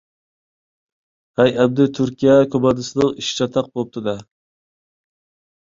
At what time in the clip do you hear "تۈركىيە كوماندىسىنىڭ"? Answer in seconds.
1.99-3.13